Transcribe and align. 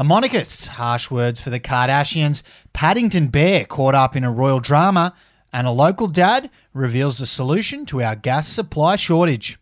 A 0.00 0.02
monarchist, 0.02 0.68
harsh 0.68 1.10
words 1.10 1.42
for 1.42 1.50
the 1.50 1.60
Kardashians, 1.60 2.42
Paddington 2.72 3.28
Bear 3.28 3.66
caught 3.66 3.94
up 3.94 4.16
in 4.16 4.24
a 4.24 4.32
royal 4.32 4.58
drama, 4.58 5.12
and 5.52 5.66
a 5.66 5.70
local 5.70 6.08
dad 6.08 6.48
reveals 6.72 7.18
the 7.18 7.26
solution 7.26 7.84
to 7.84 8.00
our 8.00 8.16
gas 8.16 8.48
supply 8.48 8.96
shortage. 8.96 9.58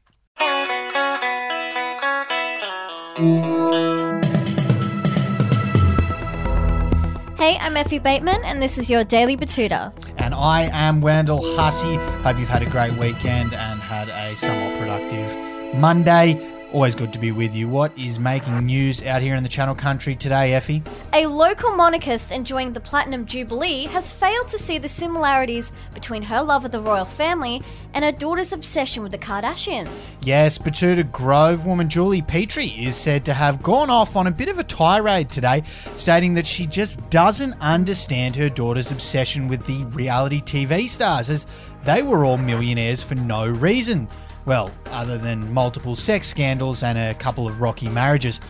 Hey, 7.36 7.58
I'm 7.58 7.76
Effie 7.76 7.98
Bateman, 7.98 8.44
and 8.44 8.62
this 8.62 8.78
is 8.78 8.88
your 8.88 9.02
Daily 9.02 9.36
Betoota. 9.36 9.92
And 10.18 10.36
I 10.36 10.70
am 10.72 11.00
Wendell 11.00 11.42
Hussey. 11.56 11.96
Hope 11.96 12.38
you've 12.38 12.48
had 12.48 12.62
a 12.62 12.70
great 12.70 12.92
weekend 12.92 13.54
and 13.54 13.80
had 13.80 14.08
a 14.08 14.36
somewhat 14.36 14.78
productive 14.78 15.74
Monday. 15.74 16.58
Always 16.70 16.95
good 16.95 17.14
to 17.14 17.19
be 17.19 17.32
with 17.32 17.55
you. 17.55 17.66
What 17.66 17.96
is 17.98 18.19
making 18.19 18.66
news 18.66 19.02
out 19.02 19.23
here 19.23 19.34
in 19.34 19.42
the 19.42 19.48
Channel 19.48 19.74
Country 19.74 20.14
today, 20.14 20.52
Effie? 20.52 20.83
A 21.14 21.24
local 21.24 21.70
monarchist 21.74 22.30
enjoying 22.30 22.73
the 22.73 22.80
Platinum 22.80 23.24
Jubilee 23.24 23.87
has 23.87 24.12
failed 24.12 24.48
to 24.48 24.59
see 24.59 24.77
the 24.77 24.87
similarities 24.87 25.73
between 25.95 26.23
her 26.23 26.43
love 26.43 26.66
of 26.66 26.70
the 26.70 26.80
royal 26.83 27.07
family 27.07 27.62
and 27.95 28.05
her 28.05 28.12
daughter's 28.12 28.52
obsession 28.52 29.02
with 29.02 29.12
the 29.12 29.19
Kardashians. 29.19 29.88
Yes, 30.20 30.59
Betoota 30.59 31.10
Grove 31.10 31.65
woman 31.65 31.88
Julie 31.88 32.20
Petrie 32.20 32.66
is 32.66 32.96
said 32.96 33.24
to 33.24 33.32
have 33.32 33.62
gone 33.62 33.88
off 33.88 34.15
on 34.15 34.27
a 34.27 34.30
bit 34.30 34.51
of 34.51 34.59
a 34.59 34.65
tirade 34.65 35.30
today, 35.30 35.62
stating 35.96 36.35
that 36.35 36.46
she 36.46 36.66
just 36.66 37.09
doesn't 37.09 37.55
understand 37.62 38.37
her 38.37 38.51
daughter's 38.51 38.93
obsession 38.93 39.48
with 39.48 39.65
the 39.65 39.85
reality 39.96 40.43
TV 40.43 40.87
stars, 40.87 41.30
as 41.30 41.46
they 41.85 42.02
were 42.02 42.27
all 42.27 42.37
millionaires 42.37 43.02
for 43.02 43.15
no 43.15 43.48
reason. 43.48 44.07
Well, 44.48 44.73
other 44.93 45.19
than 45.19 45.52
multiple 45.52 45.95
sex 45.95 46.27
scandals 46.27 46.83
and 46.83 46.97
a 46.97 47.12
couple 47.12 47.47
of 47.47 47.61
rocky 47.61 47.91
marriages. 47.91 48.41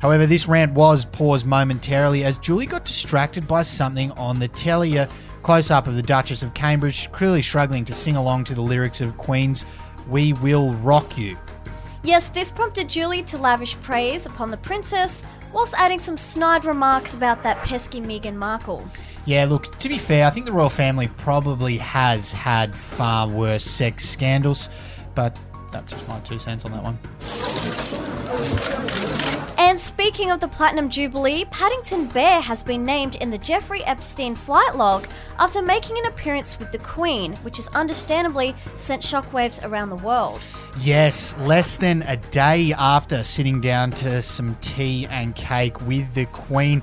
However, 0.00 0.26
this 0.26 0.48
rant 0.48 0.72
was 0.72 1.04
paused 1.04 1.46
momentarily 1.46 2.24
as 2.24 2.38
Julie 2.38 2.66
got 2.66 2.84
distracted 2.84 3.46
by 3.46 3.62
something 3.62 4.10
on 4.12 4.40
the 4.40 4.48
telly. 4.48 4.96
A 4.96 5.08
close 5.44 5.70
up 5.70 5.86
of 5.86 5.94
the 5.94 6.02
Duchess 6.02 6.42
of 6.42 6.54
Cambridge, 6.54 7.08
clearly 7.12 7.40
struggling 7.40 7.84
to 7.84 7.94
sing 7.94 8.16
along 8.16 8.42
to 8.44 8.54
the 8.56 8.62
lyrics 8.62 9.00
of 9.00 9.16
Queen's 9.16 9.64
We 10.08 10.32
Will 10.32 10.72
Rock 10.74 11.16
You. 11.16 11.38
Yes, 12.02 12.30
this 12.30 12.50
prompted 12.50 12.88
Julie 12.88 13.22
to 13.22 13.38
lavish 13.38 13.78
praise 13.80 14.26
upon 14.26 14.50
the 14.50 14.56
princess, 14.56 15.24
whilst 15.52 15.74
adding 15.74 16.00
some 16.00 16.18
snide 16.18 16.64
remarks 16.64 17.14
about 17.14 17.44
that 17.44 17.62
pesky 17.62 18.00
Meghan 18.00 18.34
Markle. 18.34 18.84
Yeah, 19.24 19.44
look, 19.44 19.78
to 19.78 19.88
be 19.88 19.98
fair, 19.98 20.26
I 20.26 20.30
think 20.30 20.46
the 20.46 20.52
royal 20.52 20.68
family 20.68 21.06
probably 21.06 21.78
has 21.78 22.32
had 22.32 22.74
far 22.74 23.28
worse 23.28 23.64
sex 23.64 24.06
scandals, 24.08 24.68
but 25.14 25.38
that's 25.72 25.92
just 25.92 26.06
my 26.08 26.20
two 26.20 26.38
cents 26.38 26.64
on 26.64 26.72
that 26.72 26.82
one. 26.82 26.98
And 29.56 29.80
speaking 29.80 30.30
of 30.30 30.40
the 30.40 30.46
Platinum 30.46 30.88
Jubilee, 30.88 31.46
Paddington 31.46 32.06
Bear 32.08 32.40
has 32.40 32.62
been 32.62 32.84
named 32.84 33.16
in 33.16 33.30
the 33.30 33.38
Jeffrey 33.38 33.82
Epstein 33.84 34.34
flight 34.34 34.76
log 34.76 35.06
after 35.38 35.62
making 35.62 35.98
an 35.98 36.06
appearance 36.06 36.58
with 36.58 36.70
the 36.70 36.78
Queen, 36.78 37.34
which 37.36 37.56
has 37.56 37.68
understandably 37.68 38.54
sent 38.76 39.02
shockwaves 39.02 39.64
around 39.66 39.90
the 39.90 39.96
world. 39.96 40.40
Yes, 40.80 41.34
less 41.40 41.76
than 41.76 42.02
a 42.02 42.16
day 42.16 42.72
after 42.76 43.24
sitting 43.24 43.60
down 43.60 43.90
to 43.92 44.22
some 44.22 44.56
tea 44.60 45.06
and 45.06 45.34
cake 45.34 45.80
with 45.86 46.12
the 46.14 46.26
Queen, 46.26 46.82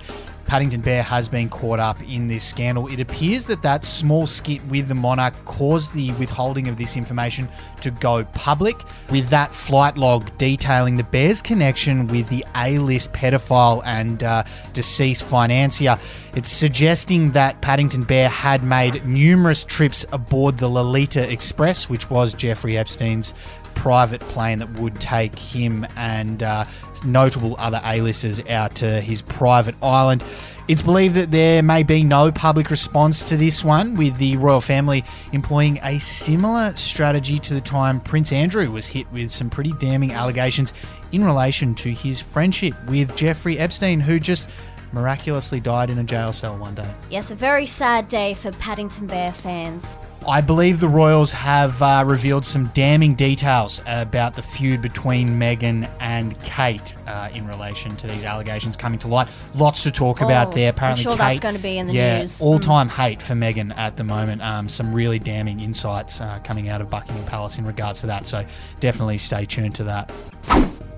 Paddington 0.51 0.81
Bear 0.81 1.01
has 1.01 1.29
been 1.29 1.47
caught 1.47 1.79
up 1.79 2.03
in 2.03 2.27
this 2.27 2.43
scandal. 2.43 2.87
It 2.87 2.99
appears 2.99 3.45
that 3.45 3.61
that 3.61 3.85
small 3.85 4.27
skit 4.27 4.61
with 4.65 4.89
the 4.89 4.93
monarch 4.93 5.33
caused 5.45 5.93
the 5.93 6.11
withholding 6.15 6.67
of 6.67 6.75
this 6.75 6.97
information 6.97 7.47
to 7.79 7.89
go 7.89 8.25
public, 8.33 8.83
with 9.11 9.29
that 9.29 9.55
flight 9.55 9.97
log 9.97 10.29
detailing 10.37 10.97
the 10.97 11.05
Bear's 11.05 11.41
connection 11.41 12.05
with 12.07 12.27
the 12.27 12.45
A 12.57 12.79
list 12.79 13.13
pedophile 13.13 13.81
and 13.85 14.25
uh, 14.25 14.43
deceased 14.73 15.23
financier. 15.23 15.97
It's 16.35 16.51
suggesting 16.51 17.31
that 17.31 17.61
Paddington 17.61 18.03
Bear 18.03 18.27
had 18.27 18.61
made 18.61 19.05
numerous 19.05 19.63
trips 19.63 20.05
aboard 20.11 20.57
the 20.57 20.67
Lolita 20.67 21.31
Express, 21.31 21.87
which 21.87 22.09
was 22.09 22.33
Jeffrey 22.33 22.77
Epstein's 22.77 23.33
private 23.75 24.21
plane 24.21 24.59
that 24.59 24.71
would 24.73 24.99
take 24.99 25.37
him 25.37 25.85
and 25.95 26.43
uh, 26.43 26.65
notable 27.03 27.55
other 27.57 27.81
A-listers 27.85 28.39
out 28.47 28.75
to 28.75 29.01
his 29.01 29.21
private 29.21 29.75
island. 29.81 30.23
It's 30.67 30.83
believed 30.83 31.15
that 31.15 31.31
there 31.31 31.63
may 31.63 31.83
be 31.83 32.03
no 32.03 32.31
public 32.31 32.69
response 32.69 33.27
to 33.29 33.35
this 33.35 33.63
one, 33.63 33.95
with 33.95 34.17
the 34.17 34.37
royal 34.37 34.61
family 34.61 35.03
employing 35.33 35.79
a 35.83 35.99
similar 35.99 36.73
strategy 36.75 37.39
to 37.39 37.53
the 37.53 37.61
time 37.61 37.99
Prince 37.99 38.31
Andrew 38.31 38.71
was 38.71 38.87
hit 38.87 39.11
with 39.11 39.31
some 39.31 39.49
pretty 39.49 39.73
damning 39.73 40.13
allegations 40.13 40.73
in 41.11 41.25
relation 41.25 41.75
to 41.75 41.91
his 41.91 42.21
friendship 42.21 42.73
with 42.87 43.15
Jeffrey 43.17 43.57
Epstein, 43.57 43.99
who 43.99 44.19
just 44.19 44.49
miraculously 44.93 45.59
died 45.59 45.89
in 45.89 45.97
a 45.97 46.03
jail 46.03 46.31
cell 46.31 46.57
one 46.57 46.75
day. 46.75 46.93
Yes, 47.09 47.31
a 47.31 47.35
very 47.35 47.65
sad 47.65 48.07
day 48.07 48.33
for 48.33 48.51
Paddington 48.51 49.07
Bear 49.07 49.31
fans. 49.31 49.97
I 50.27 50.39
believe 50.41 50.79
the 50.79 50.87
Royals 50.87 51.31
have 51.31 51.81
uh, 51.81 52.03
revealed 52.05 52.45
some 52.45 52.67
damning 52.75 53.15
details 53.15 53.81
about 53.87 54.35
the 54.35 54.43
feud 54.43 54.79
between 54.81 55.29
Meghan 55.39 55.89
and 55.99 56.39
Kate 56.43 56.93
uh, 57.07 57.29
in 57.33 57.47
relation 57.47 57.95
to 57.97 58.07
these 58.07 58.23
allegations 58.23 58.77
coming 58.77 58.99
to 58.99 59.07
light. 59.07 59.29
Lots 59.55 59.81
to 59.83 59.91
talk 59.91 60.21
about 60.21 60.49
Oh, 60.49 60.51
there. 60.51 60.67
I'm 60.69 60.75
Apparently, 60.75 61.03
sure 61.03 61.13
Kate, 61.13 61.17
that's 61.17 61.39
going 61.39 61.55
to 61.55 61.61
be 61.61 61.79
in 61.79 61.87
the 61.87 61.93
yeah, 61.93 62.19
news. 62.19 62.39
all-time 62.41 62.87
hate 62.87 63.19
for 63.21 63.33
Meghan 63.33 63.75
at 63.77 63.97
the 63.97 64.03
moment. 64.03 64.43
Um, 64.43 64.69
some 64.69 64.93
really 64.93 65.17
damning 65.17 65.59
insights 65.59 66.21
uh, 66.21 66.39
coming 66.43 66.69
out 66.69 66.81
of 66.81 66.89
Buckingham 66.89 67.25
Palace 67.25 67.57
in 67.57 67.65
regards 67.65 68.01
to 68.01 68.07
that. 68.07 68.27
So 68.27 68.45
definitely 68.79 69.17
stay 69.17 69.45
tuned 69.45 69.73
to 69.75 69.83
that. 69.85 70.11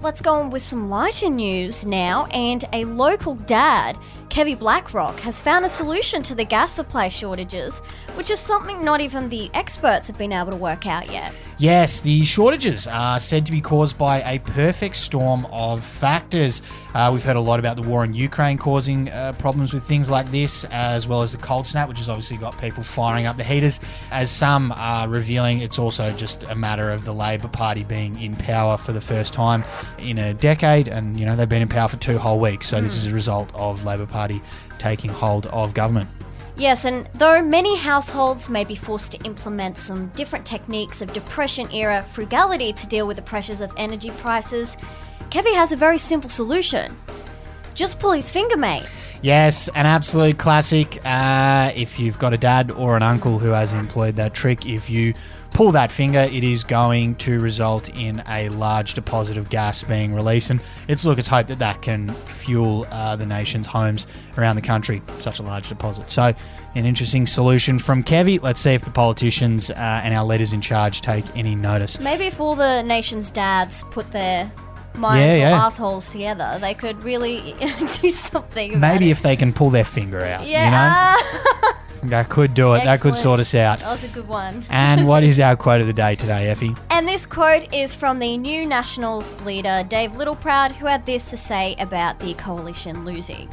Let's 0.04 0.20
go 0.20 0.34
on 0.34 0.50
with 0.50 0.62
some 0.62 0.90
lighter 0.90 1.30
news 1.30 1.86
now. 1.86 2.26
And 2.26 2.66
a 2.74 2.84
local 2.84 3.36
dad, 3.36 3.98
Kevy 4.28 4.60
Blackrock, 4.60 5.18
has 5.22 5.40
found 5.40 5.64
a 5.64 5.70
solution 5.70 6.22
to 6.24 6.36
the 6.36 6.44
gas 6.44 6.74
supply 6.74 7.08
shortages, 7.08 7.80
which 8.16 8.30
is 8.30 8.38
something 8.38 8.84
not 8.84 9.00
even 9.00 9.30
the 9.30 9.50
experts 9.54 10.10
have 10.10 10.18
been 10.18 10.34
able 10.34 10.52
to 10.52 10.58
work 10.58 10.88
out 10.88 11.10
yet. 11.10 11.34
Yes, 11.64 12.02
the 12.02 12.26
shortages 12.26 12.88
are 12.88 13.18
said 13.20 13.46
to 13.46 13.52
be 13.54 13.62
caused 13.62 13.98
by 13.98 14.20
a 14.30 14.40
perfect 14.40 14.98
storm 14.98 15.48
of 15.50 15.82
factors. 15.82 16.62
Uh, 16.94 17.10
we've 17.14 17.24
heard 17.24 17.38
a 17.38 17.40
lot 17.40 17.58
about 17.58 17.78
the 17.78 17.82
war 17.82 18.04
in 18.04 18.14
Ukraine 18.14 18.58
causing 18.58 19.08
uh, 19.08 19.32
problems 19.40 19.72
with 19.72 19.86
things 19.86 20.10
like 20.10 20.30
this, 20.30 20.66
as 20.72 21.08
well 21.08 21.22
as 21.22 21.32
the 21.32 21.38
cold 21.38 21.66
snap, 21.66 21.88
which 21.88 22.00
has 22.00 22.10
obviously 22.10 22.36
got 22.36 22.60
people 22.60 22.84
firing 22.84 23.28
up 23.28 23.38
the 23.38 23.46
heaters. 23.46 23.80
As 24.12 24.30
some 24.30 24.74
are 24.76 25.08
revealing, 25.08 25.62
it's 25.62 25.80
also 25.80 26.12
just 26.18 26.44
a 26.44 26.54
matter 26.54 26.92
of 26.92 27.06
the 27.06 27.14
Labor 27.14 27.48
Party 27.48 27.86
being 27.86 28.20
in 28.20 28.36
power 28.36 28.76
for 28.76 28.92
the 28.92 29.00
first 29.00 29.32
time 29.32 29.64
in 30.00 30.18
a 30.18 30.34
decade, 30.34 30.90
and 30.90 31.18
you 31.18 31.26
know 31.26 31.34
they've 31.34 31.48
been 31.48 31.62
in 31.62 31.70
power 31.70 31.88
for 31.88 31.96
two 31.96 32.18
whole 32.18 32.42
weeks. 32.42 32.68
So 32.68 32.82
this 32.82 32.98
is 32.98 33.08
a 33.08 33.14
result 33.14 33.50
of 33.54 33.86
Labor 33.86 34.06
Party 34.06 34.42
taking 34.80 35.12
hold 35.12 35.46
of 35.46 35.74
government. 35.74 36.10
Yes, 36.56 36.86
and 36.86 37.10
though 37.16 37.42
many 37.42 37.76
households 37.76 38.48
may 38.50 38.64
be 38.64 38.76
forced 38.76 39.12
to 39.14 39.24
implement 39.24 39.78
some 39.78 40.08
different 40.10 40.46
techniques 40.46 41.02
of 41.02 41.12
Depression 41.12 41.72
era 41.72 42.04
frugality 42.04 42.72
to 42.74 42.88
deal 42.88 43.08
with 43.08 43.18
the 43.18 43.24
pressures 43.24 43.60
of 43.60 43.74
energy 43.76 44.12
prices, 44.12 44.78
Kevy 45.32 45.54
has 45.56 45.72
a 45.72 45.76
very 45.76 45.98
simple 45.98 46.30
solution. 46.30 46.96
Just 47.74 48.00
pull 48.00 48.12
his 48.12 48.30
finger, 48.30 48.56
mate. 48.56 48.88
Yes, 49.24 49.70
an 49.70 49.86
absolute 49.86 50.38
classic. 50.38 51.00
Uh, 51.06 51.72
if 51.78 51.98
you've 51.98 52.20
got 52.20 52.34
a 52.34 52.38
dad 52.38 52.72
or 52.72 52.98
an 52.98 53.04
uncle 53.04 53.40
who 53.40 53.52
has 53.52 53.74
employed 53.74 54.18
that 54.18 54.34
trick, 54.34 54.66
if 54.66 54.90
you 54.90 55.14
pull 55.52 55.72
that 55.72 55.94
finger, 55.94 56.20
it 56.20 56.44
is 56.44 56.66
going 56.66 57.16
to 57.16 57.40
result 57.40 57.88
in 57.98 58.22
a 58.28 58.50
large 58.50 58.96
deposit 58.96 59.38
of 59.38 59.50
gas 59.50 59.82
being 59.82 60.14
released. 60.14 60.50
And 60.50 60.60
it's 60.90 61.06
look, 61.06 61.20
it's 61.20 61.30
hope 61.30 61.48
that 61.48 61.60
that 61.60 61.82
can 61.82 62.10
fuel 62.10 62.86
uh, 62.92 63.16
the 63.16 63.26
nation's 63.26 63.66
homes 63.66 64.08
around 64.38 64.58
the 64.58 64.62
country. 64.62 65.02
Such 65.20 65.40
a 65.40 65.44
large 65.44 65.70
deposit. 65.70 66.10
So, 66.10 66.34
an 66.76 66.86
interesting 66.86 67.26
solution 67.26 67.80
from 67.80 68.04
Kevy. 68.04 68.42
Let's 68.42 68.60
see 68.60 68.74
if 68.74 68.84
the 68.84 68.92
politicians 68.92 69.70
uh, 69.70 70.02
and 70.04 70.14
our 70.14 70.26
leaders 70.26 70.52
in 70.52 70.60
charge 70.60 71.00
take 71.00 71.24
any 71.34 71.56
notice. 71.56 71.98
Maybe 71.98 72.26
if 72.26 72.42
all 72.42 72.56
the 72.56 72.82
nation's 72.82 73.32
dads 73.32 73.86
put 73.86 74.12
their 74.12 74.52
minds 74.96 75.38
Yeah, 75.38 75.52
or 75.52 75.56
assholes 75.66 76.10
together, 76.10 76.58
they 76.62 76.74
could 76.74 77.04
really 77.04 77.56
do 78.02 78.10
something. 78.10 78.72
about 78.76 78.80
Maybe 78.82 79.08
it. 79.10 79.12
if 79.12 79.22
they 79.22 79.36
can 79.36 79.54
pull 79.54 79.70
their 79.70 79.84
finger 79.86 80.24
out. 80.24 80.46
Yeah, 80.48 81.16
You 81.16 81.22
know? 81.22 81.72
That 82.10 82.28
could 82.28 82.54
do 82.54 82.74
it. 82.74 82.84
That 82.84 83.00
could 83.00 83.16
sort 83.16 83.40
us 83.40 83.56
out. 83.56 83.80
That 83.80 83.90
was 83.90 84.04
a 84.04 84.10
good 84.10 84.28
one. 84.28 84.66
And 84.70 85.08
what 85.08 85.24
is 85.24 85.40
our 85.40 85.56
quote 85.56 85.80
of 85.80 85.88
the 85.88 85.94
day 85.94 86.18
today, 86.18 86.50
Effie? 86.50 86.76
And 86.90 87.08
this 87.08 87.26
quote 87.26 87.74
is 87.74 87.94
from 87.94 88.20
the 88.20 88.38
New 88.38 88.66
Nationals 88.68 89.32
leader, 89.44 89.86
Dave 89.88 90.12
Littleproud, 90.12 90.74
who 90.74 90.86
had 90.86 91.06
this 91.06 91.30
to 91.30 91.38
say 91.38 91.78
about 91.80 92.20
the 92.20 92.34
coalition 92.34 93.06
losing. 93.06 93.48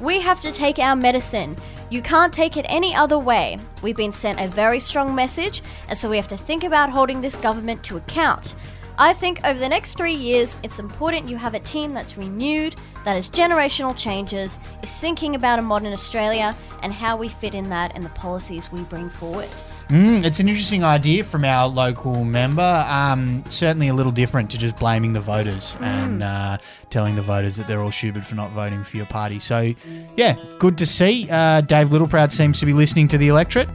We 0.00 0.20
have 0.20 0.40
to 0.40 0.50
take 0.52 0.78
our 0.78 0.96
medicine. 0.96 1.56
You 1.90 2.00
can't 2.00 2.32
take 2.32 2.56
it 2.56 2.64
any 2.68 2.94
other 2.94 3.18
way. 3.18 3.58
We've 3.82 3.94
been 3.96 4.12
sent 4.12 4.40
a 4.40 4.48
very 4.48 4.80
strong 4.80 5.14
message, 5.14 5.60
and 5.90 5.98
so 5.98 6.08
we 6.08 6.16
have 6.16 6.28
to 6.28 6.36
think 6.36 6.64
about 6.64 6.88
holding 6.88 7.20
this 7.20 7.36
government 7.36 7.82
to 7.84 7.98
account. 7.98 8.54
I 9.00 9.12
think 9.12 9.38
over 9.44 9.60
the 9.60 9.68
next 9.68 9.94
three 9.94 10.12
years, 10.12 10.56
it's 10.64 10.80
important 10.80 11.28
you 11.28 11.36
have 11.36 11.54
a 11.54 11.60
team 11.60 11.94
that's 11.94 12.18
renewed, 12.18 12.74
that 13.04 13.14
has 13.14 13.30
generational 13.30 13.96
changes, 13.96 14.58
is 14.82 15.00
thinking 15.00 15.36
about 15.36 15.60
a 15.60 15.62
modern 15.62 15.92
Australia 15.92 16.56
and 16.82 16.92
how 16.92 17.16
we 17.16 17.28
fit 17.28 17.54
in 17.54 17.70
that 17.70 17.92
and 17.94 18.02
the 18.02 18.08
policies 18.10 18.72
we 18.72 18.82
bring 18.82 19.08
forward. 19.08 19.48
Mm, 19.88 20.22
it's 20.22 20.38
an 20.38 20.48
interesting 20.48 20.84
idea 20.84 21.24
from 21.24 21.44
our 21.44 21.66
local 21.66 22.24
member. 22.24 22.84
Um, 22.88 23.42
certainly 23.48 23.88
a 23.88 23.94
little 23.94 24.12
different 24.12 24.50
to 24.50 24.58
just 24.58 24.76
blaming 24.76 25.14
the 25.14 25.20
voters 25.20 25.78
and 25.80 26.22
uh, 26.22 26.58
telling 26.90 27.14
the 27.14 27.22
voters 27.22 27.56
that 27.56 27.66
they're 27.66 27.80
all 27.80 27.90
stupid 27.90 28.26
for 28.26 28.34
not 28.34 28.50
voting 28.52 28.84
for 28.84 28.98
your 28.98 29.06
party. 29.06 29.38
So, 29.38 29.72
yeah, 30.16 30.36
good 30.58 30.76
to 30.78 30.86
see. 30.86 31.26
Uh, 31.30 31.62
Dave 31.62 31.88
Littleproud 31.88 32.32
seems 32.32 32.60
to 32.60 32.66
be 32.66 32.74
listening 32.74 33.08
to 33.08 33.18
the 33.18 33.28
electorate. 33.28 33.68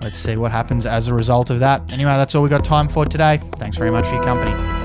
Let's 0.00 0.18
see 0.18 0.36
what 0.36 0.50
happens 0.50 0.84
as 0.84 1.06
a 1.06 1.14
result 1.14 1.48
of 1.50 1.60
that. 1.60 1.92
Anyway, 1.92 2.10
that's 2.10 2.34
all 2.34 2.42
we've 2.42 2.50
got 2.50 2.64
time 2.64 2.88
for 2.88 3.06
today. 3.06 3.40
Thanks 3.56 3.76
very 3.76 3.92
much 3.92 4.04
for 4.06 4.14
your 4.14 4.24
company. 4.24 4.81